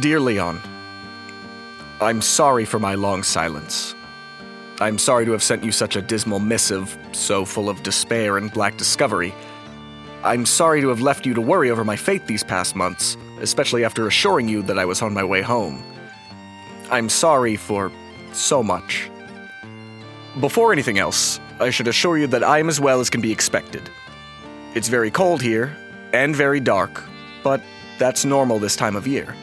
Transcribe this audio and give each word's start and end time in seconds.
Dear 0.00 0.20
Leon, 0.20 0.58
I'm 2.00 2.22
sorry 2.22 2.64
for 2.64 2.78
my 2.78 2.94
long 2.94 3.22
silence. 3.22 3.94
I'm 4.80 4.96
sorry 4.96 5.26
to 5.26 5.32
have 5.32 5.42
sent 5.42 5.62
you 5.62 5.70
such 5.70 5.96
a 5.96 6.00
dismal 6.00 6.38
missive, 6.38 6.96
so 7.12 7.44
full 7.44 7.68
of 7.68 7.82
despair 7.82 8.38
and 8.38 8.50
black 8.50 8.78
discovery. 8.78 9.34
I'm 10.24 10.46
sorry 10.46 10.80
to 10.80 10.88
have 10.88 11.02
left 11.02 11.26
you 11.26 11.34
to 11.34 11.42
worry 11.42 11.70
over 11.70 11.84
my 11.84 11.96
fate 11.96 12.26
these 12.26 12.42
past 12.42 12.74
months, 12.74 13.18
especially 13.42 13.84
after 13.84 14.06
assuring 14.06 14.48
you 14.48 14.62
that 14.62 14.78
I 14.78 14.86
was 14.86 15.02
on 15.02 15.12
my 15.12 15.22
way 15.22 15.42
home. 15.42 15.84
I'm 16.90 17.10
sorry 17.10 17.56
for 17.56 17.92
so 18.32 18.62
much. 18.62 19.10
Before 20.40 20.72
anything 20.72 20.98
else, 20.98 21.38
I 21.60 21.68
should 21.68 21.86
assure 21.86 22.16
you 22.16 22.28
that 22.28 22.42
I 22.42 22.60
am 22.60 22.70
as 22.70 22.80
well 22.80 23.00
as 23.00 23.10
can 23.10 23.20
be 23.20 23.30
expected. 23.30 23.90
It's 24.74 24.88
very 24.88 25.10
cold 25.10 25.42
here, 25.42 25.76
and 26.14 26.34
very 26.34 26.60
dark, 26.60 27.04
but 27.44 27.60
that's 27.98 28.24
normal 28.24 28.58
this 28.58 28.74
time 28.74 28.96
of 28.96 29.06
year. 29.06 29.36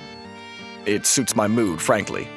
It 0.86 1.06
suits 1.06 1.36
my 1.36 1.48
mood, 1.48 1.82
frankly. 1.82 2.28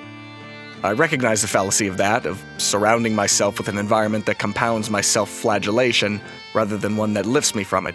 I 0.85 0.93
recognize 0.93 1.43
the 1.43 1.49
fallacy 1.49 1.87
of 1.87 1.99
that, 1.99 2.27
of 2.27 2.43
surrounding 2.59 3.15
myself 3.15 3.59
with 3.59 3.69
an 3.69 3.79
environment 3.79 4.27
that 4.27 4.39
compounds 4.39 4.91
my 4.91 5.01
self 5.01 5.31
flagellation 5.31 6.21
rather 6.55 6.77
than 6.77 6.97
one 6.97 7.15
that 7.15 7.25
lifts 7.25 7.55
me 7.55 7.63
from 7.63 7.87
it. 7.87 7.95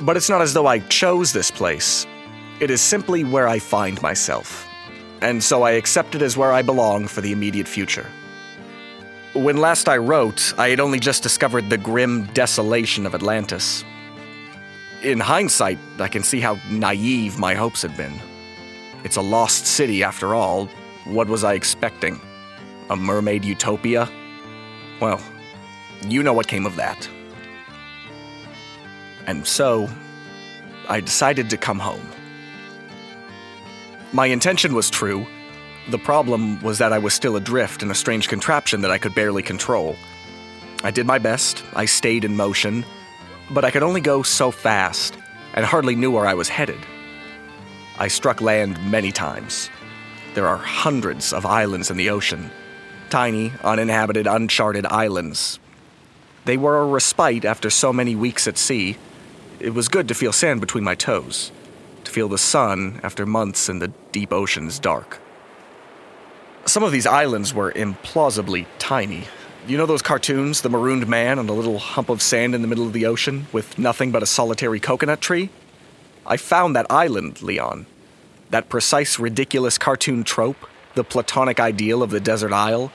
But 0.00 0.16
it's 0.16 0.30
not 0.30 0.40
as 0.40 0.54
though 0.54 0.66
I 0.66 0.78
chose 0.78 1.32
this 1.32 1.50
place. 1.50 2.06
It 2.60 2.70
is 2.70 2.80
simply 2.80 3.24
where 3.24 3.46
I 3.46 3.58
find 3.58 4.00
myself. 4.00 4.66
And 5.20 5.42
so 5.42 5.64
I 5.64 5.72
accept 5.72 6.14
it 6.14 6.22
as 6.22 6.36
where 6.36 6.52
I 6.52 6.62
belong 6.62 7.08
for 7.08 7.20
the 7.20 7.32
immediate 7.32 7.68
future. 7.68 8.06
When 9.34 9.58
last 9.58 9.88
I 9.88 9.98
wrote, 9.98 10.54
I 10.56 10.70
had 10.70 10.80
only 10.80 10.98
just 10.98 11.22
discovered 11.22 11.68
the 11.68 11.76
grim 11.76 12.24
desolation 12.32 13.04
of 13.04 13.14
Atlantis. 13.14 13.84
In 15.02 15.20
hindsight, 15.20 15.78
I 15.98 16.08
can 16.08 16.22
see 16.22 16.40
how 16.40 16.58
naive 16.70 17.38
my 17.38 17.54
hopes 17.54 17.82
had 17.82 17.96
been. 17.96 18.18
It's 19.04 19.16
a 19.16 19.22
lost 19.22 19.66
city 19.66 20.02
after 20.02 20.34
all. 20.34 20.66
What 21.04 21.28
was 21.28 21.44
I 21.44 21.54
expecting? 21.54 22.20
A 22.90 22.96
mermaid 22.96 23.44
utopia? 23.44 24.10
Well, 25.00 25.20
you 26.06 26.22
know 26.22 26.32
what 26.32 26.48
came 26.48 26.66
of 26.66 26.76
that. 26.76 27.08
And 29.26 29.46
so, 29.46 29.88
I 30.88 31.00
decided 31.00 31.50
to 31.50 31.56
come 31.56 31.78
home. 31.78 32.06
My 34.12 34.26
intention 34.26 34.74
was 34.74 34.90
true. 34.90 35.26
The 35.90 35.98
problem 35.98 36.60
was 36.62 36.78
that 36.78 36.92
I 36.92 36.98
was 36.98 37.14
still 37.14 37.36
adrift 37.36 37.82
in 37.82 37.90
a 37.90 37.94
strange 37.94 38.28
contraption 38.28 38.80
that 38.80 38.90
I 38.90 38.98
could 38.98 39.14
barely 39.14 39.42
control. 39.42 39.96
I 40.82 40.90
did 40.90 41.06
my 41.06 41.18
best, 41.18 41.62
I 41.74 41.84
stayed 41.84 42.24
in 42.24 42.36
motion, 42.36 42.84
but 43.50 43.64
I 43.64 43.70
could 43.70 43.82
only 43.82 44.00
go 44.00 44.22
so 44.22 44.50
fast, 44.50 45.18
and 45.54 45.64
hardly 45.64 45.94
knew 45.94 46.10
where 46.10 46.26
I 46.26 46.34
was 46.34 46.48
headed. 46.48 46.78
I 47.98 48.06
struck 48.08 48.40
land 48.40 48.78
many 48.90 49.10
times. 49.10 49.70
There 50.34 50.46
are 50.46 50.56
hundreds 50.56 51.32
of 51.32 51.44
islands 51.44 51.90
in 51.90 51.96
the 51.96 52.10
ocean 52.10 52.50
tiny, 53.10 53.52
uninhabited, 53.64 54.26
uncharted 54.26 54.84
islands. 54.86 55.58
They 56.44 56.56
were 56.56 56.78
a 56.78 56.86
respite 56.86 57.44
after 57.44 57.70
so 57.70 57.92
many 57.92 58.14
weeks 58.14 58.46
at 58.46 58.58
sea. 58.58 58.98
It 59.60 59.74
was 59.74 59.88
good 59.88 60.08
to 60.08 60.14
feel 60.14 60.32
sand 60.32 60.60
between 60.60 60.84
my 60.84 60.94
toes, 60.94 61.50
to 62.04 62.10
feel 62.12 62.28
the 62.28 62.38
sun 62.38 63.00
after 63.02 63.26
months 63.26 63.68
in 63.68 63.78
the 63.78 63.88
deep 64.12 64.32
ocean's 64.32 64.78
dark. 64.78 65.20
Some 66.66 66.82
of 66.82 66.92
these 66.92 67.06
islands 67.06 67.54
were 67.54 67.72
implausibly 67.72 68.66
tiny. 68.78 69.24
You 69.66 69.78
know 69.78 69.86
those 69.86 70.02
cartoons, 70.02 70.60
the 70.60 70.70
marooned 70.70 71.08
man 71.08 71.38
on 71.38 71.48
a 71.48 71.54
little 71.54 71.78
hump 71.78 72.10
of 72.10 72.22
sand 72.22 72.54
in 72.54 72.62
the 72.62 72.68
middle 72.68 72.86
of 72.86 72.92
the 72.92 73.06
ocean 73.06 73.46
with 73.52 73.78
nothing 73.78 74.10
but 74.10 74.22
a 74.22 74.26
solitary 74.26 74.80
coconut 74.80 75.20
tree? 75.20 75.50
I 76.30 76.36
found 76.36 76.76
that 76.76 76.86
island, 76.90 77.40
Leon. 77.40 77.86
That 78.50 78.68
precise, 78.68 79.18
ridiculous 79.18 79.78
cartoon 79.78 80.24
trope, 80.24 80.68
the 80.94 81.02
platonic 81.02 81.58
ideal 81.58 82.02
of 82.02 82.10
the 82.10 82.20
desert 82.20 82.52
isle. 82.52 82.92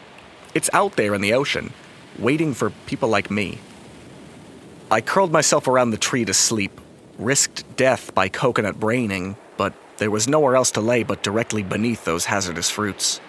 It's 0.53 0.69
out 0.71 0.97
there 0.97 1.15
in 1.15 1.21
the 1.21 1.33
ocean, 1.33 1.73
waiting 2.19 2.53
for 2.53 2.69
people 2.85 3.09
like 3.09 3.31
me. 3.31 3.57
I 4.91 5.01
curled 5.01 5.31
myself 5.31 5.67
around 5.67 5.89
the 5.89 5.97
tree 5.97 6.25
to 6.25 6.33
sleep, 6.33 6.79
risked 7.17 7.75
death 7.75 8.13
by 8.13 8.29
coconut 8.29 8.79
braining, 8.79 9.35
but 9.57 9.73
there 9.97 10.11
was 10.11 10.27
nowhere 10.27 10.55
else 10.55 10.69
to 10.71 10.81
lay 10.81 11.01
but 11.01 11.23
directly 11.23 11.63
beneath 11.63 12.05
those 12.05 12.25
hazardous 12.25 12.69
fruits. 12.69 13.19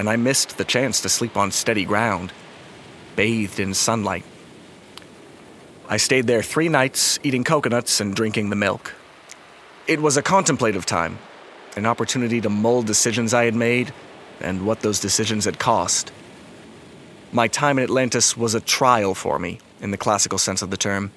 And 0.00 0.10
I 0.10 0.16
missed 0.16 0.58
the 0.58 0.64
chance 0.64 1.00
to 1.02 1.08
sleep 1.08 1.36
on 1.36 1.52
steady 1.52 1.84
ground, 1.84 2.32
bathed 3.14 3.60
in 3.60 3.72
sunlight. 3.72 4.24
I 5.88 5.98
stayed 5.98 6.26
there 6.26 6.42
three 6.42 6.68
nights, 6.68 7.20
eating 7.22 7.44
coconuts 7.44 8.00
and 8.00 8.16
drinking 8.16 8.50
the 8.50 8.56
milk. 8.56 8.94
It 9.88 10.00
was 10.00 10.16
a 10.16 10.22
contemplative 10.22 10.86
time, 10.86 11.18
an 11.76 11.86
opportunity 11.86 12.40
to 12.40 12.48
mull 12.48 12.82
decisions 12.82 13.34
I 13.34 13.46
had 13.46 13.56
made 13.56 13.92
and 14.40 14.64
what 14.64 14.80
those 14.80 15.00
decisions 15.00 15.44
had 15.44 15.58
cost. 15.58 16.12
My 17.32 17.48
time 17.48 17.78
in 17.78 17.84
Atlantis 17.84 18.36
was 18.36 18.54
a 18.54 18.60
trial 18.60 19.14
for 19.14 19.40
me, 19.40 19.58
in 19.80 19.90
the 19.90 19.96
classical 19.96 20.38
sense 20.38 20.62
of 20.62 20.70
the 20.70 20.76
term. 20.76 21.10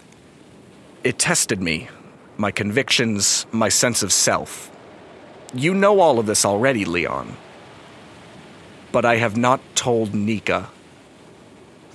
It 1.04 1.20
tested 1.20 1.62
me, 1.62 1.90
my 2.38 2.50
convictions, 2.50 3.46
my 3.52 3.70
sense 3.70 4.02
of 4.02 4.12
self. 4.12 4.72
You 5.54 5.76
know 5.76 6.00
all 6.00 6.18
of 6.18 6.26
this 6.26 6.44
already, 6.44 6.86
Leon. 6.86 7.38
But 8.92 9.06
I 9.06 9.18
have 9.18 9.38
not 9.38 9.62
told 9.76 10.16
Nika. 10.16 10.70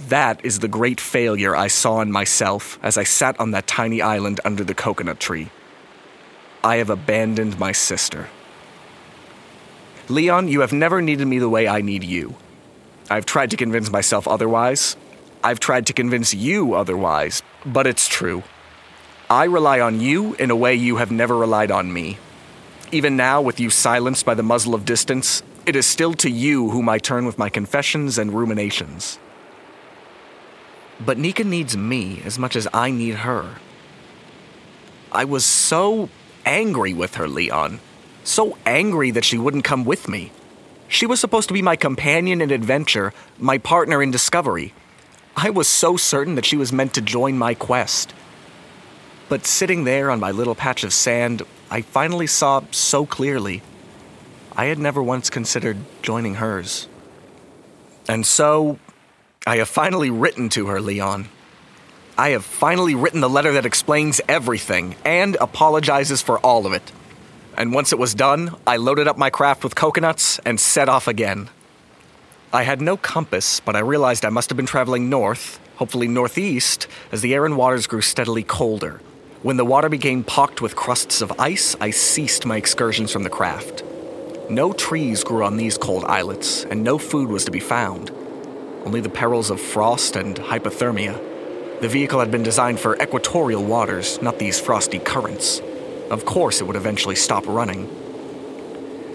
That 0.06 0.44
is 0.44 0.60
the 0.60 0.68
great 0.68 1.00
failure 1.00 1.56
I 1.56 1.66
saw 1.66 2.00
in 2.00 2.12
myself 2.12 2.78
as 2.80 2.96
I 2.96 3.02
sat 3.02 3.38
on 3.40 3.50
that 3.50 3.66
tiny 3.66 4.00
island 4.00 4.38
under 4.44 4.62
the 4.62 4.74
coconut 4.74 5.18
tree. 5.18 5.50
I 6.62 6.76
have 6.76 6.90
abandoned 6.90 7.58
my 7.58 7.72
sister. 7.72 8.28
Leon, 10.08 10.48
you 10.48 10.60
have 10.60 10.72
never 10.72 11.00
needed 11.00 11.26
me 11.26 11.38
the 11.38 11.48
way 11.48 11.66
I 11.66 11.80
need 11.80 12.04
you. 12.04 12.36
I've 13.08 13.26
tried 13.26 13.50
to 13.50 13.56
convince 13.56 13.90
myself 13.90 14.28
otherwise. 14.28 14.96
I've 15.42 15.60
tried 15.60 15.86
to 15.86 15.92
convince 15.92 16.34
you 16.34 16.74
otherwise, 16.74 17.42
but 17.64 17.86
it's 17.86 18.08
true. 18.08 18.42
I 19.30 19.44
rely 19.44 19.80
on 19.80 20.00
you 20.00 20.34
in 20.34 20.50
a 20.50 20.56
way 20.56 20.74
you 20.74 20.96
have 20.96 21.10
never 21.10 21.36
relied 21.36 21.70
on 21.70 21.92
me. 21.92 22.18
Even 22.92 23.16
now, 23.16 23.40
with 23.40 23.60
you 23.60 23.70
silenced 23.70 24.26
by 24.26 24.34
the 24.34 24.42
muzzle 24.42 24.74
of 24.74 24.84
distance, 24.84 25.42
it 25.64 25.76
is 25.76 25.86
still 25.86 26.14
to 26.14 26.28
you 26.28 26.70
whom 26.70 26.88
I 26.88 26.98
turn 26.98 27.24
with 27.24 27.38
my 27.38 27.48
confessions 27.48 28.18
and 28.18 28.32
ruminations. 28.32 29.18
But 30.98 31.16
Nika 31.16 31.44
needs 31.44 31.76
me 31.76 32.20
as 32.24 32.38
much 32.38 32.56
as 32.56 32.68
I 32.74 32.90
need 32.90 33.14
her. 33.14 33.56
I 35.12 35.24
was 35.24 35.44
so 35.44 36.08
angry 36.44 36.92
with 36.94 37.16
her, 37.16 37.28
Leon. 37.28 37.80
So 38.24 38.56
angry 38.66 39.10
that 39.12 39.24
she 39.24 39.38
wouldn't 39.38 39.64
come 39.64 39.84
with 39.84 40.08
me. 40.08 40.32
She 40.88 41.06
was 41.06 41.20
supposed 41.20 41.48
to 41.48 41.54
be 41.54 41.62
my 41.62 41.76
companion 41.76 42.40
in 42.40 42.50
adventure, 42.50 43.12
my 43.38 43.58
partner 43.58 44.02
in 44.02 44.10
discovery. 44.10 44.74
I 45.36 45.50
was 45.50 45.68
so 45.68 45.96
certain 45.96 46.34
that 46.34 46.44
she 46.44 46.56
was 46.56 46.72
meant 46.72 46.94
to 46.94 47.00
join 47.00 47.38
my 47.38 47.54
quest. 47.54 48.12
But 49.28 49.46
sitting 49.46 49.84
there 49.84 50.10
on 50.10 50.18
my 50.18 50.32
little 50.32 50.56
patch 50.56 50.82
of 50.82 50.92
sand, 50.92 51.42
I 51.70 51.82
finally 51.82 52.26
saw 52.26 52.62
so 52.72 53.06
clearly. 53.06 53.62
I 54.56 54.64
had 54.64 54.78
never 54.78 55.02
once 55.02 55.30
considered 55.30 55.78
joining 56.02 56.34
hers. 56.34 56.88
And 58.08 58.26
so, 58.26 58.78
I 59.46 59.58
have 59.58 59.68
finally 59.68 60.10
written 60.10 60.48
to 60.50 60.66
her, 60.66 60.80
Leon. 60.80 61.28
I 62.20 62.32
have 62.32 62.44
finally 62.44 62.94
written 62.94 63.22
the 63.22 63.30
letter 63.30 63.52
that 63.52 63.64
explains 63.64 64.20
everything 64.28 64.94
and 65.06 65.38
apologizes 65.40 66.20
for 66.20 66.38
all 66.40 66.66
of 66.66 66.74
it. 66.74 66.92
And 67.56 67.72
once 67.72 67.94
it 67.94 67.98
was 67.98 68.14
done, 68.14 68.56
I 68.66 68.76
loaded 68.76 69.08
up 69.08 69.16
my 69.16 69.30
craft 69.30 69.64
with 69.64 69.74
coconuts 69.74 70.38
and 70.40 70.60
set 70.60 70.90
off 70.90 71.08
again. 71.08 71.48
I 72.52 72.64
had 72.64 72.82
no 72.82 72.98
compass, 72.98 73.60
but 73.60 73.74
I 73.74 73.78
realized 73.78 74.26
I 74.26 74.28
must 74.28 74.50
have 74.50 74.58
been 74.58 74.66
traveling 74.66 75.08
north, 75.08 75.58
hopefully 75.76 76.08
northeast, 76.08 76.86
as 77.10 77.22
the 77.22 77.32
air 77.32 77.46
and 77.46 77.56
waters 77.56 77.86
grew 77.86 78.02
steadily 78.02 78.42
colder. 78.42 79.00
When 79.40 79.56
the 79.56 79.64
water 79.64 79.88
became 79.88 80.22
pocked 80.22 80.60
with 80.60 80.76
crusts 80.76 81.22
of 81.22 81.40
ice, 81.40 81.74
I 81.80 81.88
ceased 81.88 82.44
my 82.44 82.58
excursions 82.58 83.14
from 83.14 83.22
the 83.22 83.30
craft. 83.30 83.82
No 84.50 84.74
trees 84.74 85.24
grew 85.24 85.42
on 85.42 85.56
these 85.56 85.78
cold 85.78 86.04
islets, 86.04 86.64
and 86.64 86.84
no 86.84 86.98
food 86.98 87.30
was 87.30 87.46
to 87.46 87.50
be 87.50 87.60
found. 87.60 88.10
Only 88.84 89.00
the 89.00 89.08
perils 89.08 89.48
of 89.48 89.58
frost 89.58 90.16
and 90.16 90.36
hypothermia. 90.36 91.30
The 91.80 91.88
vehicle 91.88 92.20
had 92.20 92.30
been 92.30 92.42
designed 92.42 92.78
for 92.78 92.94
equatorial 93.00 93.64
waters, 93.64 94.20
not 94.20 94.38
these 94.38 94.60
frosty 94.60 94.98
currents. 94.98 95.62
Of 96.10 96.26
course, 96.26 96.60
it 96.60 96.66
would 96.66 96.76
eventually 96.76 97.16
stop 97.16 97.46
running. 97.46 97.88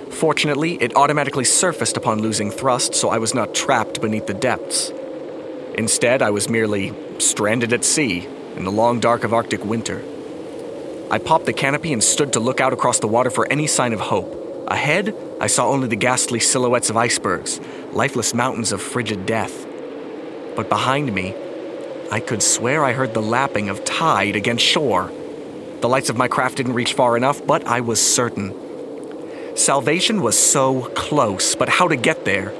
Fortunately, 0.09 0.73
it 0.81 0.95
automatically 0.95 1.43
surfaced 1.43 1.95
upon 1.95 2.23
losing 2.23 2.49
thrust, 2.49 2.95
so 2.95 3.09
I 3.09 3.19
was 3.19 3.35
not 3.35 3.53
trapped 3.53 4.01
beneath 4.01 4.25
the 4.25 4.33
depths. 4.33 4.91
Instead, 5.77 6.23
I 6.23 6.31
was 6.31 6.49
merely 6.49 6.91
stranded 7.19 7.71
at 7.71 7.85
sea 7.85 8.27
in 8.55 8.63
the 8.63 8.71
long 8.71 8.99
dark 8.99 9.23
of 9.23 9.33
Arctic 9.33 9.63
winter. 9.63 10.01
I 11.11 11.19
popped 11.19 11.45
the 11.45 11.53
canopy 11.53 11.93
and 11.93 12.03
stood 12.03 12.33
to 12.33 12.39
look 12.39 12.61
out 12.61 12.73
across 12.73 12.97
the 12.97 13.07
water 13.07 13.29
for 13.29 13.47
any 13.51 13.67
sign 13.67 13.93
of 13.93 13.99
hope. 13.99 14.65
Ahead, 14.67 15.15
I 15.39 15.45
saw 15.45 15.69
only 15.69 15.87
the 15.87 15.95
ghastly 15.95 16.39
silhouettes 16.39 16.89
of 16.89 16.97
icebergs, 16.97 17.59
lifeless 17.91 18.33
mountains 18.33 18.71
of 18.71 18.81
frigid 18.81 19.27
death. 19.27 19.67
But 20.55 20.69
behind 20.69 21.13
me, 21.13 21.35
I 22.11 22.19
could 22.19 22.43
swear 22.43 22.83
I 22.83 22.93
heard 22.93 23.13
the 23.13 23.21
lapping 23.21 23.69
of 23.69 23.83
tide 23.83 24.35
against 24.35 24.63
shore. 24.63 25.11
The 25.81 25.89
lights 25.89 26.09
of 26.09 26.17
my 26.17 26.27
craft 26.27 26.57
didn't 26.57 26.73
reach 26.73 26.93
far 26.93 27.17
enough, 27.17 27.45
but 27.45 27.65
I 27.65 27.81
was 27.81 27.99
certain. 27.99 28.53
Salvation 29.55 30.21
was 30.21 30.37
so 30.37 30.89
close, 30.95 31.55
but 31.55 31.69
how 31.69 31.87
to 31.87 31.95
get 31.95 32.25
there? 32.25 32.53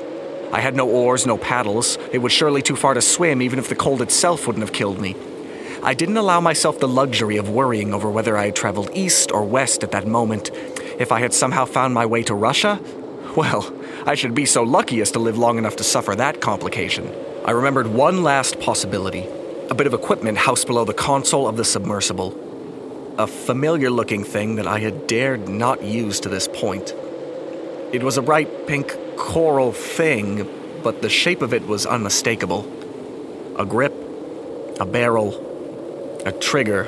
I 0.51 0.61
had 0.61 0.75
no 0.75 0.89
oars, 0.89 1.25
no 1.25 1.37
paddles. 1.37 1.97
It 2.11 2.19
was 2.19 2.31
surely 2.31 2.61
too 2.61 2.75
far 2.75 2.93
to 2.93 3.01
swim, 3.01 3.41
even 3.41 3.59
if 3.59 3.67
the 3.67 3.75
cold 3.75 4.01
itself 4.01 4.47
wouldn't 4.47 4.63
have 4.63 4.73
killed 4.73 4.99
me. 4.99 5.15
I 5.83 5.93
didn't 5.93 6.17
allow 6.17 6.39
myself 6.39 6.79
the 6.79 6.87
luxury 6.87 7.37
of 7.37 7.49
worrying 7.49 7.93
over 7.93 8.09
whether 8.09 8.37
I 8.37 8.45
had 8.45 8.55
traveled 8.55 8.89
east 8.93 9.31
or 9.31 9.43
west 9.43 9.83
at 9.83 9.91
that 9.91 10.07
moment. 10.07 10.49
If 10.97 11.11
I 11.11 11.19
had 11.19 11.33
somehow 11.33 11.65
found 11.65 11.93
my 11.93 12.05
way 12.05 12.23
to 12.23 12.33
Russia, 12.33 12.79
well, 13.35 13.71
I 14.05 14.15
should 14.15 14.33
be 14.33 14.45
so 14.45 14.63
lucky 14.63 15.01
as 15.01 15.11
to 15.11 15.19
live 15.19 15.37
long 15.37 15.57
enough 15.57 15.75
to 15.75 15.83
suffer 15.83 16.15
that 16.15 16.41
complication. 16.41 17.13
I 17.45 17.51
remembered 17.51 17.85
one 17.85 18.23
last 18.23 18.59
possibility 18.59 19.27
a 19.69 19.75
bit 19.75 19.85
of 19.85 19.93
equipment 19.93 20.35
housed 20.35 20.65
below 20.65 20.83
the 20.83 20.95
console 20.95 21.47
of 21.47 21.57
the 21.57 21.63
submersible. 21.63 22.33
A 23.19 23.27
familiar 23.27 23.91
looking 23.91 24.23
thing 24.23 24.55
that 24.55 24.65
I 24.65 24.79
had 24.79 25.05
dared 25.05 25.47
not 25.47 25.83
use 25.83 26.19
to 26.21 26.29
this 26.29 26.47
point. 26.47 26.91
It 27.93 28.01
was 28.01 28.17
a 28.17 28.23
bright 28.23 28.65
pink 28.65 28.95
coral 29.15 29.73
thing, 29.73 30.49
but 30.81 31.03
the 31.03 31.09
shape 31.09 31.43
of 31.43 31.53
it 31.53 31.67
was 31.67 31.85
unmistakable. 31.85 32.61
A 33.59 33.65
grip, 33.65 33.93
a 34.79 34.85
barrel, 34.87 36.23
a 36.25 36.31
trigger. 36.31 36.87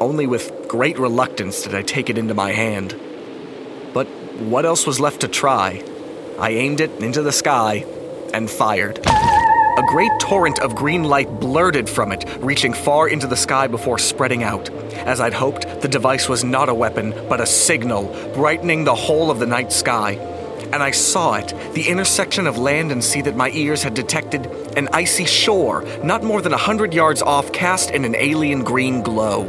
Only 0.00 0.26
with 0.26 0.66
great 0.66 0.98
reluctance 0.98 1.62
did 1.62 1.74
I 1.74 1.82
take 1.82 2.08
it 2.08 2.16
into 2.16 2.32
my 2.32 2.52
hand. 2.52 2.98
But 3.92 4.06
what 4.38 4.64
else 4.64 4.86
was 4.86 4.98
left 4.98 5.20
to 5.20 5.28
try? 5.28 5.84
I 6.38 6.52
aimed 6.52 6.80
it 6.80 7.02
into 7.02 7.20
the 7.20 7.32
sky 7.32 7.84
and 8.32 8.50
fired. 8.50 9.00
A 9.86 9.88
great 9.88 10.18
torrent 10.18 10.58
of 10.58 10.74
green 10.74 11.04
light 11.04 11.38
blurted 11.38 11.88
from 11.88 12.10
it, 12.10 12.24
reaching 12.40 12.72
far 12.72 13.08
into 13.08 13.28
the 13.28 13.36
sky 13.36 13.68
before 13.68 13.98
spreading 13.98 14.42
out. 14.42 14.68
As 15.06 15.20
I'd 15.20 15.32
hoped, 15.32 15.80
the 15.80 15.86
device 15.86 16.28
was 16.28 16.42
not 16.42 16.68
a 16.68 16.74
weapon, 16.74 17.14
but 17.28 17.40
a 17.40 17.46
signal, 17.46 18.12
brightening 18.34 18.82
the 18.82 18.96
whole 18.96 19.30
of 19.30 19.38
the 19.38 19.46
night 19.46 19.72
sky. 19.72 20.14
And 20.72 20.82
I 20.82 20.90
saw 20.90 21.34
it, 21.34 21.54
the 21.74 21.88
intersection 21.88 22.48
of 22.48 22.58
land 22.58 22.90
and 22.90 23.02
sea 23.02 23.20
that 23.22 23.36
my 23.36 23.50
ears 23.50 23.84
had 23.84 23.94
detected, 23.94 24.46
an 24.76 24.88
icy 24.92 25.24
shore, 25.24 25.84
not 26.02 26.24
more 26.24 26.42
than 26.42 26.52
a 26.52 26.58
hundred 26.58 26.92
yards 26.92 27.22
off, 27.22 27.52
cast 27.52 27.92
in 27.92 28.04
an 28.04 28.16
alien 28.16 28.64
green 28.64 29.02
glow. 29.02 29.44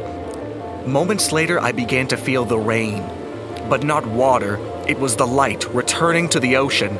Moments 0.85 1.31
later, 1.31 1.59
I 1.59 1.71
began 1.71 2.09
to 2.09 2.15
feel 2.15 2.45
the 2.45 2.59
rain. 2.59 3.03
But 3.69 3.83
not 3.83 4.05
water, 4.05 4.59
it 4.87 4.99
was 4.99 5.15
the 5.15 5.25
light 5.25 5.65
returning 5.73 6.29
to 6.29 6.39
the 6.39 6.57
ocean. 6.57 6.95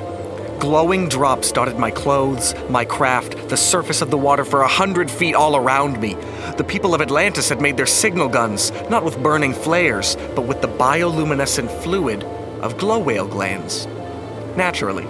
Glowing 0.60 1.08
drops 1.08 1.52
dotted 1.52 1.78
my 1.78 1.92
clothes, 1.92 2.56
my 2.68 2.84
craft, 2.84 3.48
the 3.48 3.56
surface 3.56 4.02
of 4.02 4.10
the 4.10 4.18
water 4.18 4.44
for 4.44 4.62
a 4.62 4.68
hundred 4.68 5.12
feet 5.12 5.36
all 5.36 5.56
around 5.56 6.02
me. 6.02 6.16
The 6.58 6.64
people 6.64 6.96
of 6.96 7.02
Atlantis 7.02 7.50
had 7.50 7.62
made 7.62 7.78
their 7.78 7.86
signal 7.86 8.28
guns, 8.28 8.72
not 8.90 9.04
with 9.04 9.22
burning 9.22 9.54
flares, 9.54 10.16
but 10.36 10.48
with 10.48 10.62
the 10.62 10.68
bioluminescent 10.68 11.70
fluid 11.84 12.24
of 12.64 12.78
glow 12.80 12.98
whale 12.98 13.28
glands. 13.28 13.86
Naturally. 14.56 15.06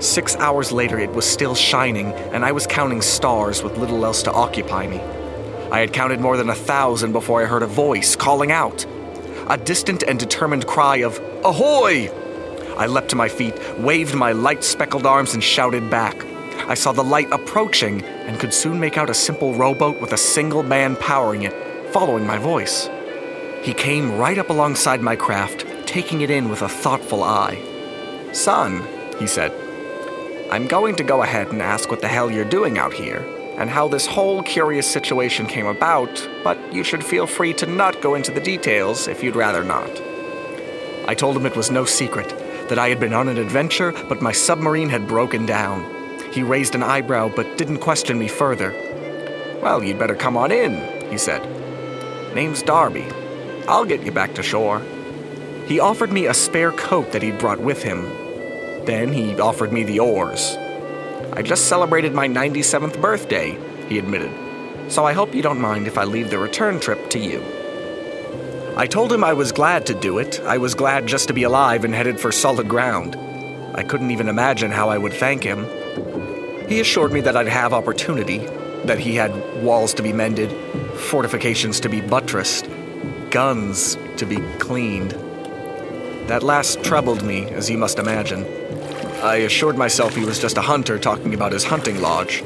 Six 0.00 0.36
hours 0.36 0.70
later, 0.70 1.00
it 1.00 1.10
was 1.10 1.26
still 1.26 1.56
shining, 1.56 2.12
and 2.12 2.44
I 2.44 2.52
was 2.52 2.68
counting 2.68 3.02
stars 3.02 3.60
with 3.62 3.76
little 3.76 4.04
else 4.04 4.22
to 4.22 4.32
occupy 4.32 4.86
me. 4.86 5.00
I 5.72 5.80
had 5.80 5.92
counted 5.92 6.20
more 6.20 6.36
than 6.36 6.48
a 6.48 6.54
thousand 6.54 7.10
before 7.10 7.42
I 7.42 7.46
heard 7.46 7.64
a 7.64 7.66
voice 7.66 8.14
calling 8.14 8.52
out. 8.52 8.86
A 9.48 9.56
distant 9.56 10.04
and 10.04 10.16
determined 10.16 10.68
cry 10.68 10.98
of, 10.98 11.18
Ahoy! 11.44 12.12
I 12.76 12.86
leapt 12.86 13.10
to 13.10 13.16
my 13.16 13.28
feet, 13.28 13.54
waved 13.78 14.14
my 14.14 14.32
light 14.32 14.64
speckled 14.64 15.06
arms, 15.06 15.34
and 15.34 15.42
shouted 15.42 15.90
back. 15.90 16.16
I 16.68 16.74
saw 16.74 16.92
the 16.92 17.04
light 17.04 17.28
approaching 17.30 18.02
and 18.02 18.40
could 18.40 18.54
soon 18.54 18.80
make 18.80 18.96
out 18.96 19.10
a 19.10 19.14
simple 19.14 19.54
rowboat 19.54 20.00
with 20.00 20.12
a 20.12 20.16
single 20.16 20.62
man 20.62 20.96
powering 20.96 21.42
it, 21.42 21.54
following 21.92 22.26
my 22.26 22.38
voice. 22.38 22.88
He 23.62 23.74
came 23.74 24.18
right 24.18 24.38
up 24.38 24.50
alongside 24.50 25.00
my 25.00 25.16
craft, 25.16 25.66
taking 25.86 26.22
it 26.22 26.30
in 26.30 26.48
with 26.48 26.62
a 26.62 26.68
thoughtful 26.68 27.22
eye. 27.22 27.62
Son, 28.32 28.82
he 29.18 29.26
said, 29.26 29.52
I'm 30.50 30.66
going 30.66 30.96
to 30.96 31.04
go 31.04 31.22
ahead 31.22 31.48
and 31.48 31.62
ask 31.62 31.90
what 31.90 32.00
the 32.00 32.08
hell 32.08 32.30
you're 32.30 32.44
doing 32.44 32.78
out 32.78 32.92
here, 32.92 33.24
and 33.56 33.70
how 33.70 33.88
this 33.88 34.06
whole 34.06 34.42
curious 34.42 34.90
situation 34.90 35.46
came 35.46 35.66
about, 35.66 36.28
but 36.42 36.58
you 36.72 36.82
should 36.84 37.04
feel 37.04 37.26
free 37.26 37.52
to 37.54 37.66
not 37.66 38.02
go 38.02 38.14
into 38.14 38.32
the 38.32 38.40
details 38.40 39.06
if 39.06 39.22
you'd 39.22 39.36
rather 39.36 39.64
not. 39.64 40.02
I 41.06 41.14
told 41.14 41.36
him 41.36 41.46
it 41.46 41.56
was 41.56 41.70
no 41.70 41.84
secret, 41.84 42.32
that 42.68 42.78
I 42.78 42.88
had 42.88 43.00
been 43.00 43.12
on 43.12 43.28
an 43.28 43.38
adventure, 43.38 43.92
but 44.08 44.22
my 44.22 44.32
submarine 44.32 44.88
had 44.88 45.08
broken 45.08 45.46
down. 45.46 45.84
He 46.32 46.42
raised 46.42 46.74
an 46.74 46.82
eyebrow, 46.82 47.30
but 47.34 47.58
didn't 47.58 47.78
question 47.78 48.18
me 48.18 48.28
further. 48.28 48.72
Well, 49.62 49.82
you'd 49.82 49.98
better 49.98 50.14
come 50.14 50.36
on 50.36 50.50
in, 50.52 51.10
he 51.10 51.18
said. 51.18 51.42
Name's 52.34 52.62
Darby. 52.62 53.06
I'll 53.68 53.84
get 53.84 54.02
you 54.02 54.12
back 54.12 54.34
to 54.34 54.42
shore. 54.42 54.82
He 55.66 55.80
offered 55.80 56.12
me 56.12 56.26
a 56.26 56.34
spare 56.34 56.72
coat 56.72 57.12
that 57.12 57.22
he'd 57.22 57.38
brought 57.38 57.60
with 57.60 57.82
him. 57.82 58.02
Then 58.84 59.12
he 59.12 59.38
offered 59.40 59.72
me 59.72 59.84
the 59.84 60.00
oars. 60.00 60.56
I 61.32 61.42
just 61.42 61.68
celebrated 61.68 62.12
my 62.12 62.28
97th 62.28 63.00
birthday, 63.00 63.58
he 63.88 63.98
admitted, 63.98 64.30
so 64.92 65.04
I 65.04 65.14
hope 65.14 65.34
you 65.34 65.42
don't 65.42 65.60
mind 65.60 65.86
if 65.86 65.96
I 65.96 66.04
leave 66.04 66.30
the 66.30 66.38
return 66.38 66.78
trip 66.78 67.10
to 67.10 67.18
you. 67.18 67.42
I 68.76 68.88
told 68.88 69.12
him 69.12 69.22
I 69.22 69.34
was 69.34 69.52
glad 69.52 69.86
to 69.86 69.94
do 69.94 70.18
it. 70.18 70.40
I 70.40 70.58
was 70.58 70.74
glad 70.74 71.06
just 71.06 71.28
to 71.28 71.34
be 71.34 71.44
alive 71.44 71.84
and 71.84 71.94
headed 71.94 72.18
for 72.18 72.32
solid 72.32 72.68
ground. 72.68 73.14
I 73.72 73.84
couldn't 73.84 74.10
even 74.10 74.28
imagine 74.28 74.72
how 74.72 74.88
I 74.88 74.98
would 74.98 75.12
thank 75.12 75.44
him. 75.44 75.64
He 76.68 76.80
assured 76.80 77.12
me 77.12 77.20
that 77.20 77.36
I'd 77.36 77.46
have 77.46 77.72
opportunity, 77.72 78.38
that 78.84 78.98
he 78.98 79.14
had 79.14 79.62
walls 79.62 79.94
to 79.94 80.02
be 80.02 80.12
mended, 80.12 80.50
fortifications 80.98 81.78
to 81.80 81.88
be 81.88 82.00
buttressed, 82.00 82.68
guns 83.30 83.96
to 84.16 84.26
be 84.26 84.38
cleaned. 84.58 85.12
That 86.26 86.42
last 86.42 86.82
troubled 86.82 87.22
me, 87.22 87.46
as 87.50 87.70
you 87.70 87.78
must 87.78 88.00
imagine. 88.00 88.44
I 89.22 89.36
assured 89.36 89.78
myself 89.78 90.16
he 90.16 90.24
was 90.24 90.40
just 90.40 90.56
a 90.56 90.62
hunter 90.62 90.98
talking 90.98 91.32
about 91.32 91.52
his 91.52 91.62
hunting 91.62 92.00
lodge. 92.00 92.42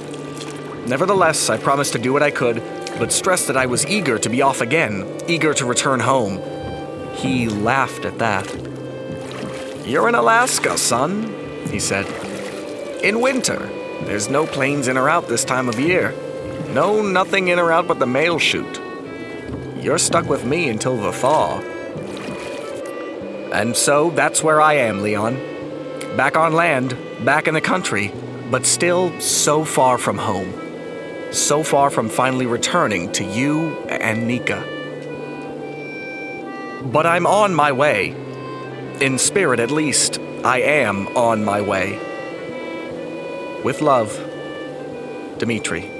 Nevertheless, 0.86 1.48
I 1.48 1.56
promised 1.56 1.94
to 1.94 1.98
do 1.98 2.12
what 2.12 2.22
I 2.22 2.30
could 2.30 2.62
but 2.98 3.12
stressed 3.12 3.46
that 3.46 3.56
I 3.56 3.66
was 3.66 3.86
eager 3.86 4.18
to 4.18 4.28
be 4.28 4.42
off 4.42 4.60
again, 4.60 5.06
eager 5.28 5.54
to 5.54 5.64
return 5.64 6.00
home. 6.00 6.40
He 7.14 7.48
laughed 7.48 8.04
at 8.04 8.18
that. 8.18 8.46
You're 9.86 10.08
in 10.08 10.14
Alaska, 10.14 10.78
son, 10.78 11.34
he 11.70 11.78
said. 11.80 12.06
In 13.02 13.20
winter. 13.20 13.58
There's 14.04 14.28
no 14.28 14.46
planes 14.46 14.86
in 14.88 14.96
or 14.96 15.08
out 15.08 15.28
this 15.28 15.44
time 15.44 15.68
of 15.68 15.80
year. 15.80 16.14
No, 16.68 17.02
nothing 17.02 17.48
in 17.48 17.58
or 17.58 17.72
out 17.72 17.88
but 17.88 17.98
the 17.98 18.06
mail 18.06 18.38
chute. 18.38 18.80
You're 19.80 19.98
stuck 19.98 20.28
with 20.28 20.44
me 20.44 20.68
until 20.68 20.96
the 20.96 21.12
thaw. 21.12 21.60
And 23.52 23.76
so 23.76 24.10
that's 24.10 24.42
where 24.42 24.60
I 24.60 24.74
am, 24.74 25.02
Leon. 25.02 25.34
Back 26.16 26.36
on 26.36 26.52
land, 26.52 26.96
back 27.24 27.48
in 27.48 27.54
the 27.54 27.60
country, 27.60 28.12
but 28.50 28.66
still 28.66 29.18
so 29.20 29.64
far 29.64 29.98
from 29.98 30.18
home 30.18 30.67
so 31.30 31.62
far 31.62 31.90
from 31.90 32.08
finally 32.08 32.46
returning 32.46 33.12
to 33.12 33.24
you 33.24 33.76
and 33.88 34.26
Nika. 34.26 34.64
But 36.84 37.06
I'm 37.06 37.26
on 37.26 37.54
my 37.54 37.72
way. 37.72 38.14
In 39.00 39.18
spirit, 39.18 39.60
at 39.60 39.70
least, 39.70 40.18
I 40.44 40.60
am 40.60 41.08
on 41.08 41.44
my 41.44 41.60
way. 41.60 41.98
With 43.62 43.80
love, 43.80 44.16
Dimitri. 45.38 45.97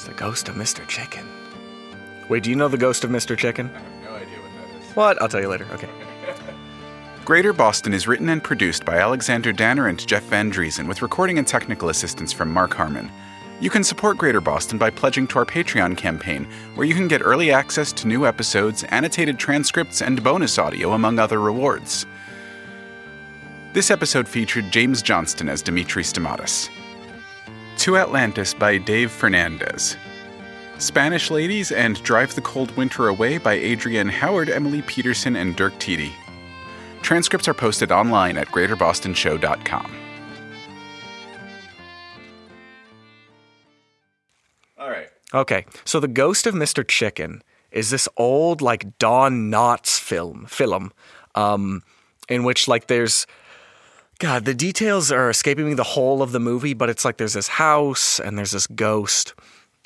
It's 0.00 0.08
the 0.08 0.14
ghost 0.14 0.48
of 0.48 0.54
Mr. 0.54 0.88
Chicken. 0.88 1.28
Wait, 2.30 2.42
do 2.42 2.48
you 2.48 2.56
know 2.56 2.68
the 2.68 2.78
ghost 2.78 3.04
of 3.04 3.10
Mr. 3.10 3.36
Chicken? 3.36 3.68
I 3.68 3.80
have 3.80 4.02
no 4.02 4.14
idea 4.14 4.38
what 4.38 4.50
that 4.54 4.82
is. 4.82 4.96
What? 4.96 5.20
I'll 5.20 5.28
tell 5.28 5.42
you 5.42 5.48
later. 5.48 5.66
Okay. 5.74 5.90
Greater 7.26 7.52
Boston 7.52 7.92
is 7.92 8.08
written 8.08 8.30
and 8.30 8.42
produced 8.42 8.86
by 8.86 8.96
Alexander 8.96 9.52
Danner 9.52 9.88
and 9.88 10.06
Jeff 10.06 10.22
Van 10.22 10.50
Dreason 10.50 10.88
with 10.88 11.02
recording 11.02 11.36
and 11.36 11.46
technical 11.46 11.90
assistance 11.90 12.32
from 12.32 12.50
Marc 12.50 12.72
Harmon. 12.72 13.10
You 13.60 13.68
can 13.68 13.84
support 13.84 14.16
Greater 14.16 14.40
Boston 14.40 14.78
by 14.78 14.88
pledging 14.88 15.26
to 15.26 15.38
our 15.38 15.44
Patreon 15.44 15.98
campaign, 15.98 16.46
where 16.76 16.86
you 16.86 16.94
can 16.94 17.06
get 17.06 17.20
early 17.20 17.52
access 17.52 17.92
to 17.92 18.08
new 18.08 18.24
episodes, 18.24 18.84
annotated 18.84 19.38
transcripts, 19.38 20.00
and 20.00 20.24
bonus 20.24 20.56
audio, 20.56 20.92
among 20.92 21.18
other 21.18 21.40
rewards. 21.40 22.06
This 23.74 23.90
episode 23.90 24.26
featured 24.26 24.70
James 24.70 25.02
Johnston 25.02 25.50
as 25.50 25.60
Dimitri 25.60 26.04
Stamatis. 26.04 26.70
To 27.80 27.96
Atlantis 27.96 28.52
by 28.52 28.76
Dave 28.76 29.10
Fernandez. 29.10 29.96
Spanish 30.76 31.30
Ladies 31.30 31.72
and 31.72 32.02
Drive 32.02 32.34
the 32.34 32.42
Cold 32.42 32.76
Winter 32.76 33.08
Away 33.08 33.38
by 33.38 33.54
Adrienne 33.54 34.10
Howard, 34.10 34.50
Emily 34.50 34.82
Peterson, 34.82 35.34
and 35.34 35.56
Dirk 35.56 35.72
Tiede. 35.78 36.12
Transcripts 37.00 37.48
are 37.48 37.54
posted 37.54 37.90
online 37.90 38.36
at 38.36 38.48
greaterbostonshow.com. 38.48 39.96
All 44.76 44.90
right. 44.90 45.08
Okay, 45.32 45.64
so 45.86 46.00
the 46.00 46.06
ghost 46.06 46.46
of 46.46 46.54
Mr. 46.54 46.86
Chicken 46.86 47.42
is 47.70 47.88
this 47.88 48.10
old 48.18 48.60
like 48.60 48.98
Don 48.98 49.50
Knotts 49.50 49.98
film 49.98 50.44
film, 50.44 50.92
um, 51.34 51.82
in 52.28 52.44
which 52.44 52.68
like 52.68 52.88
there's 52.88 53.26
God, 54.20 54.44
the 54.44 54.54
details 54.54 55.10
are 55.10 55.30
escaping 55.30 55.66
me 55.66 55.74
the 55.74 55.82
whole 55.82 56.22
of 56.22 56.32
the 56.32 56.40
movie, 56.40 56.74
but 56.74 56.90
it's 56.90 57.06
like 57.06 57.16
there's 57.16 57.32
this 57.32 57.48
house 57.48 58.20
and 58.20 58.36
there's 58.36 58.50
this 58.50 58.66
ghost, 58.66 59.34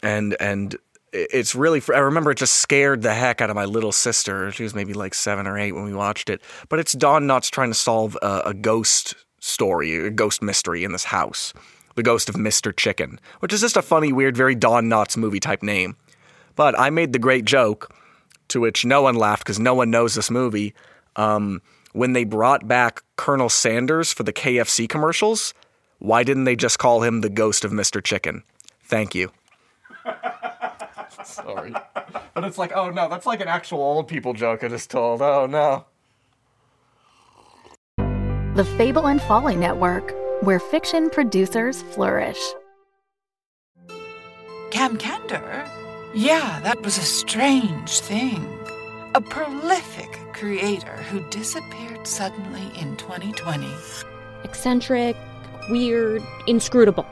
and 0.03 0.37
and 0.41 0.77
it's 1.13 1.55
really 1.55 1.81
I 1.95 2.01
remember 2.01 2.33
it 2.33 2.39
just 2.39 2.57
scared 2.57 3.03
the 3.03 3.15
heck 3.15 3.41
out 3.41 3.49
of 3.49 3.55
my 3.55 3.65
little 3.65 3.93
sister. 3.93 4.51
She 4.51 4.65
was 4.65 4.75
maybe 4.75 4.93
like 4.93 5.15
seven 5.15 5.47
or 5.47 5.57
eight 5.57 5.71
when 5.71 5.85
we 5.85 5.95
watched 5.95 6.29
it. 6.29 6.43
But 6.69 6.81
it's 6.81 6.93
Don 6.93 7.29
Knotts 7.29 7.49
trying 7.49 7.71
to 7.71 7.75
solve 7.75 8.19
a, 8.23 8.43
a 8.47 8.55
ghost 8.55 9.15
story, 9.39 10.05
a 10.05 10.11
ghost 10.11 10.43
mystery 10.43 10.83
in 10.83 10.91
this 10.91 11.05
house 11.05 11.55
the 11.95 12.03
Ghost 12.03 12.29
of 12.29 12.35
Mr. 12.35 12.77
Chicken, 12.77 13.21
which 13.39 13.53
is 13.53 13.61
just 13.61 13.77
a 13.77 13.83
funny, 13.83 14.13
weird, 14.13 14.37
very 14.37 14.57
Don 14.57 14.87
Knotts 14.87 15.17
movie 15.17 15.39
type 15.39 15.63
name. 15.63 15.97
But 16.57 16.79
I 16.79 16.91
made 16.91 17.13
the 17.13 17.19
great 17.21 17.45
joke, 17.45 17.95
to 18.49 18.61
which 18.61 18.85
no 18.85 19.03
one 19.03 19.15
laughed 19.15 19.45
because 19.45 19.59
no 19.59 19.75
one 19.75 19.91
knows 19.91 20.15
this 20.15 20.31
movie. 20.31 20.75
Um, 21.17 21.63
when 21.95 22.13
they 22.13 22.25
brought 22.25 22.67
back 22.67 23.03
Colonel 23.17 23.49
Sanders 23.49 24.13
for 24.13 24.25
the 24.25 24.33
KFC 24.33 24.89
commercials, 24.89 25.55
why 26.01 26.25
didn't 26.25 26.43
they 26.45 26.57
just 26.57 26.79
call 26.79 27.03
him 27.03 27.21
the 27.21 27.31
Ghost 27.31 27.65
of 27.65 27.71
Mr. 27.71 28.03
Chicken? 28.03 28.43
Thank 28.83 29.15
you. 29.15 29.31
Sorry. 31.25 31.73
But 32.35 32.45
it's 32.45 32.59
like, 32.59 32.73
oh 32.75 32.91
no, 32.91 33.09
that's 33.09 33.27
like 33.27 33.41
an 33.41 33.49
actual 33.49 33.79
old 33.79 34.09
people 34.09 34.35
joke 34.35 34.65
I 34.65 34.69
just 34.69 34.91
told. 34.91 35.23
Oh 35.23 35.47
no. 35.47 35.87
The 38.57 38.65
Fable 38.77 39.07
and 39.07 39.23
Folly 39.23 39.57
Network, 39.57 40.13
where 40.43 40.59
fiction 40.59 41.11
producers 41.11 41.83
flourish. 41.83 42.41
Cam 44.71 44.97
Candor? 44.97 45.65
Yeah, 46.13 46.59
that 46.65 46.83
was 46.83 46.99
a 46.99 47.03
strange 47.03 48.01
thing. 48.01 48.45
A 49.15 49.21
prolific 49.21 50.24
creator 50.35 50.97
who 51.11 51.21
disappeared 51.31 52.07
suddenly 52.07 52.63
in 52.79 52.97
2020. 52.97 53.67
eccentric, 54.43 55.17
weird, 55.71 56.23
inscrutable. 56.47 57.07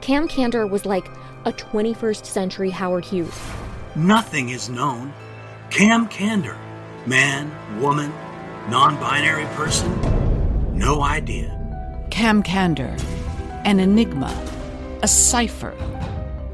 Cam 0.00 0.28
Candor 0.28 0.66
was 0.66 0.84
like 0.84 1.06
a 1.46 1.52
21st 1.52 2.26
century 2.26 2.70
Howard 2.70 3.04
Hughes. 3.04 3.38
Nothing 3.94 4.50
is 4.50 4.68
known. 4.68 5.12
Cam 5.70 6.08
Candor, 6.08 6.58
man, 7.06 7.50
woman, 7.80 8.12
non 8.68 8.96
binary 8.96 9.46
person, 9.54 9.88
no 10.76 11.02
idea. 11.02 11.52
Cam 12.10 12.42
Candor, 12.42 12.94
an 13.64 13.80
enigma, 13.80 14.32
a 15.02 15.08
cipher, 15.08 15.74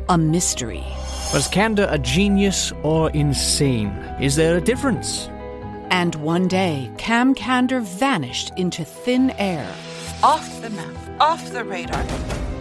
a 0.08 0.16
mystery. 0.18 0.84
Was 1.32 1.48
Candor 1.48 1.88
a 1.90 1.98
genius 1.98 2.70
or 2.82 3.10
insane? 3.10 3.88
Is 4.20 4.36
there 4.36 4.56
a 4.58 4.60
difference? 4.60 5.28
And 5.92 6.14
one 6.14 6.48
day, 6.48 6.90
Cam 6.96 7.34
Candor 7.34 7.80
vanished 7.80 8.50
into 8.56 8.82
thin 8.82 9.28
air. 9.32 9.70
Off 10.22 10.62
the 10.62 10.70
map, 10.70 10.94
off 11.20 11.52
the 11.52 11.62
radar, 11.64 12.02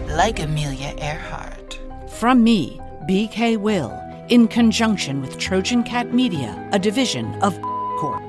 like 0.09 0.41
Amelia 0.41 0.93
Earhart. 1.01 1.79
From 2.09 2.43
me, 2.43 2.77
BK 3.07 3.55
Will, 3.55 3.97
in 4.27 4.50
conjunction 4.50 5.21
with 5.21 5.38
Trojan 5.38 5.83
Cat 5.83 6.13
Media, 6.13 6.69
a 6.73 6.77
division 6.77 7.33
of 7.41 7.57
Corp. 8.00 8.21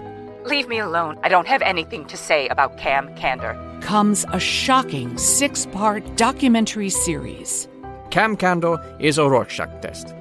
Leave 0.44 0.68
me 0.68 0.78
alone. 0.78 1.18
I 1.24 1.28
don't 1.28 1.48
have 1.48 1.62
anything 1.62 2.04
to 2.04 2.16
say 2.16 2.46
about 2.46 2.78
Cam 2.78 3.12
Candor. 3.16 3.58
comes 3.80 4.24
a 4.32 4.38
shocking 4.38 5.18
six 5.18 5.66
part 5.66 6.04
documentary 6.14 6.90
series. 6.90 7.66
Cam 8.10 8.36
Candor 8.36 8.78
is 9.00 9.18
a 9.18 9.28
Rorschach 9.28 9.82
test. 9.82 10.14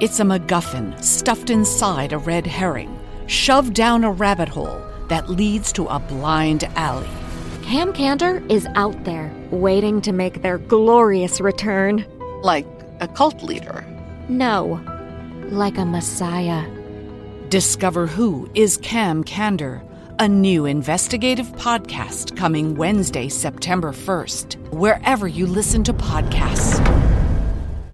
It's 0.00 0.20
a 0.20 0.24
MacGuffin 0.24 1.02
stuffed 1.02 1.48
inside 1.48 2.12
a 2.12 2.18
red 2.18 2.46
herring, 2.46 2.94
shoved 3.28 3.74
down 3.74 4.02
a 4.02 4.10
rabbit 4.10 4.48
hole 4.48 4.82
that 5.08 5.28
leads 5.28 5.72
to 5.72 5.86
a 5.86 5.98
blind 5.98 6.64
alley. 6.76 7.08
Cam 7.62 7.92
Candor 7.92 8.42
is 8.48 8.66
out 8.74 9.04
there, 9.04 9.30
waiting 9.50 10.00
to 10.00 10.12
make 10.12 10.42
their 10.42 10.58
glorious 10.58 11.40
return. 11.40 12.04
Like 12.42 12.66
a 13.00 13.08
cult 13.08 13.42
leader. 13.42 13.84
No, 14.28 14.80
like 15.50 15.78
a 15.78 15.84
messiah. 15.84 16.66
Discover 17.48 18.06
Who 18.06 18.50
is 18.54 18.76
Cam 18.78 19.24
Candor, 19.24 19.82
a 20.18 20.28
new 20.28 20.66
investigative 20.66 21.46
podcast 21.52 22.36
coming 22.36 22.74
Wednesday, 22.74 23.28
September 23.28 23.92
1st, 23.92 24.72
wherever 24.72 25.28
you 25.28 25.46
listen 25.46 25.82
to 25.84 25.92
podcasts. 25.92 27.07